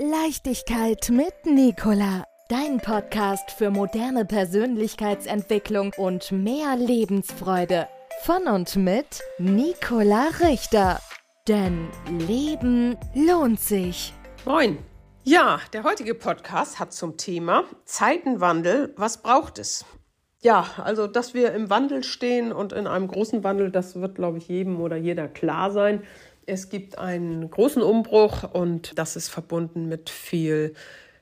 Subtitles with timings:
[0.00, 2.22] Leichtigkeit mit Nicola.
[2.48, 7.88] Dein Podcast für moderne Persönlichkeitsentwicklung und mehr Lebensfreude.
[8.22, 11.00] Von und mit Nicola Richter.
[11.48, 11.88] Denn
[12.28, 14.14] Leben lohnt sich.
[14.44, 14.78] Moin.
[15.24, 18.94] Ja, der heutige Podcast hat zum Thema Zeitenwandel.
[18.96, 19.84] Was braucht es?
[20.40, 24.38] Ja, also, dass wir im Wandel stehen und in einem großen Wandel, das wird, glaube
[24.38, 26.04] ich, jedem oder jeder klar sein.
[26.46, 30.74] Es gibt einen großen Umbruch und das ist verbunden mit viel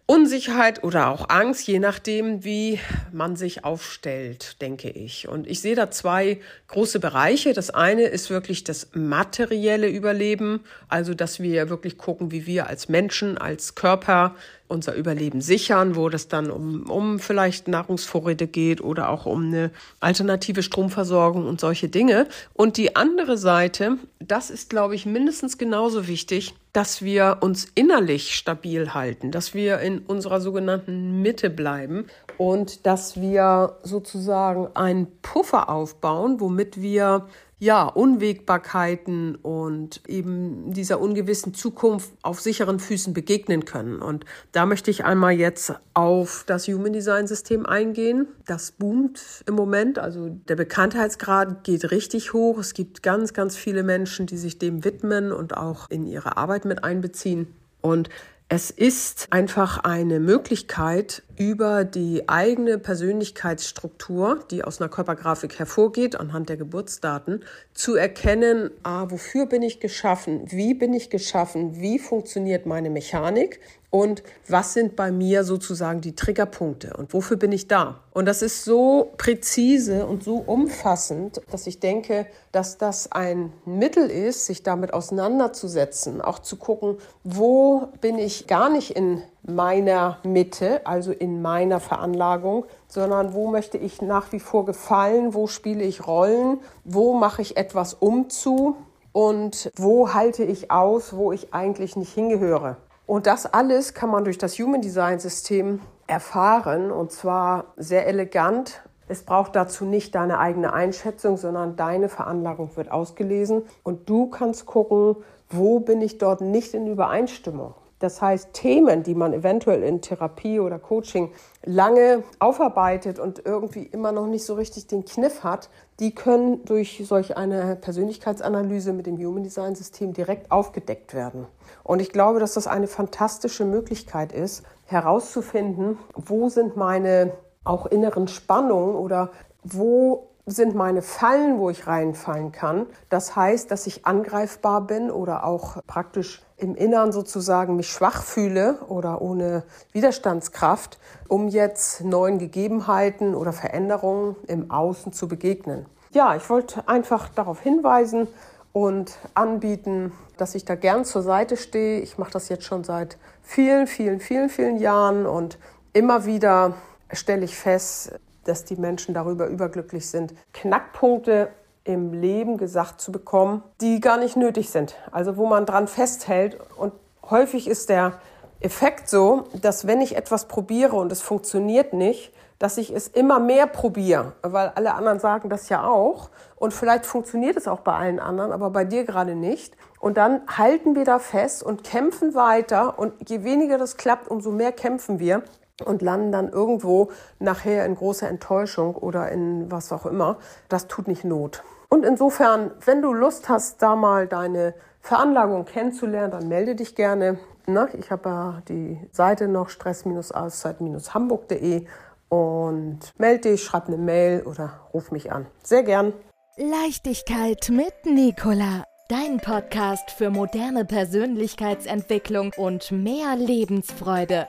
[0.09, 2.79] Unsicherheit oder auch Angst, je nachdem, wie
[3.13, 5.27] man sich aufstellt, denke ich.
[5.27, 6.39] Und ich sehe da zwei
[6.69, 7.53] große Bereiche.
[7.53, 12.89] Das eine ist wirklich das materielle Überleben, also dass wir wirklich gucken, wie wir als
[12.89, 14.37] Menschen, als Körper
[14.69, 19.73] unser Überleben sichern, wo das dann um, um vielleicht Nahrungsvorräte geht oder auch um eine
[19.99, 22.29] alternative Stromversorgung und solche Dinge.
[22.53, 28.35] Und die andere Seite, das ist, glaube ich, mindestens genauso wichtig, dass wir uns innerlich
[28.35, 32.07] stabil halten, dass wir in unserer sogenannten Mitte bleiben
[32.39, 37.27] und dass wir sozusagen einen Puffer aufbauen, womit wir
[37.59, 44.03] ja, Unwägbarkeiten und eben dieser ungewissen Zukunft auf sicheren Füßen begegnen können.
[44.03, 48.29] Und da möchte ich einmal jetzt auf das Human Design System eingehen.
[48.45, 52.59] Das boomt im Moment, also der Bekanntheitsgrad geht richtig hoch.
[52.59, 56.67] Es gibt ganz, ganz viele Menschen, die sich dem widmen und auch in ihre Arbeit
[56.67, 57.47] mit einbeziehen.
[57.81, 58.11] Und
[58.51, 66.49] es ist einfach eine Möglichkeit, über die eigene Persönlichkeitsstruktur, die aus einer Körpergrafik hervorgeht, anhand
[66.49, 72.67] der Geburtsdaten, zu erkennen, ah, wofür bin ich geschaffen, wie bin ich geschaffen, wie funktioniert
[72.67, 78.01] meine Mechanik und was sind bei mir sozusagen die Triggerpunkte und wofür bin ich da.
[78.13, 84.11] Und das ist so präzise und so umfassend, dass ich denke, dass das ein Mittel
[84.11, 90.87] ist, sich damit auseinanderzusetzen, auch zu gucken, wo bin ich gar nicht in meiner Mitte,
[90.87, 96.07] also in meiner Veranlagung, sondern wo möchte ich nach wie vor gefallen, wo spiele ich
[96.07, 98.77] Rollen, wo mache ich etwas umzu
[99.13, 102.77] und wo halte ich aus, wo ich eigentlich nicht hingehöre.
[103.07, 108.83] Und das alles kann man durch das Human Design System erfahren und zwar sehr elegant.
[109.09, 114.67] Es braucht dazu nicht deine eigene Einschätzung, sondern deine Veranlagung wird ausgelesen und du kannst
[114.67, 115.17] gucken,
[115.49, 117.75] wo bin ich dort nicht in Übereinstimmung.
[117.99, 121.33] Das heißt, Themen, die man eventuell in Therapie oder Coaching
[121.65, 127.03] lange aufarbeitet und irgendwie immer noch nicht so richtig den Kniff hat, die können durch
[127.07, 131.47] solch eine Persönlichkeitsanalyse mit dem Human Design System direkt aufgedeckt werden.
[131.85, 137.33] Und ich glaube, dass das eine fantastische Möglichkeit ist, herauszufinden, wo sind meine
[137.65, 139.31] auch inneren Spannungen oder
[139.65, 142.87] wo sind meine Fallen, wo ich reinfallen kann.
[143.09, 148.79] Das heißt, dass ich angreifbar bin oder auch praktisch im Innern sozusagen mich schwach fühle
[148.89, 155.87] oder ohne Widerstandskraft, um jetzt neuen Gegebenheiten oder Veränderungen im Außen zu begegnen.
[156.13, 158.29] Ja, ich wollte einfach darauf hinweisen
[158.73, 162.01] und anbieten, dass ich da gern zur Seite stehe.
[162.01, 165.59] Ich mache das jetzt schon seit vielen, vielen, vielen, vielen Jahren und
[165.93, 166.75] immer wieder
[167.13, 168.13] stelle ich fest,
[168.49, 171.49] dass die Menschen darüber überglücklich sind, Knackpunkte
[171.85, 174.97] im Leben gesagt zu bekommen, die gar nicht nötig sind.
[175.13, 176.59] Also wo man dran festhält.
[176.77, 176.93] Und
[177.31, 178.15] häufig ist der
[178.61, 183.39] Effekt so, dass wenn ich etwas probiere und es funktioniert nicht, dass ich es immer
[183.39, 186.31] mehr probiere, weil alle anderen sagen das ja auch.
[186.57, 189.77] Und vielleicht funktioniert es auch bei allen anderen, aber bei dir gerade nicht.
[190.01, 192.99] Und dann halten wir da fest und kämpfen weiter.
[192.99, 195.43] Und je weniger das klappt, umso mehr kämpfen wir
[195.85, 200.39] und landen dann irgendwo nachher in großer Enttäuschung oder in was auch immer.
[200.69, 201.63] Das tut nicht Not.
[201.89, 207.39] Und insofern, wenn du Lust hast, da mal deine Veranlagung kennenzulernen, dann melde dich gerne.
[207.67, 211.87] Na, ich habe ja die Seite noch stress-auszeit-hamburg.de
[212.29, 215.47] und melde dich, schreib eine Mail oder ruf mich an.
[215.63, 216.13] Sehr gern.
[216.57, 218.83] Leichtigkeit mit Nicola.
[219.09, 224.49] Dein Podcast für moderne Persönlichkeitsentwicklung und mehr Lebensfreude.